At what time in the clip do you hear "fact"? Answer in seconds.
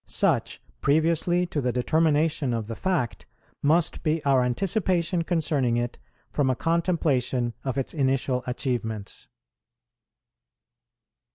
2.75-3.27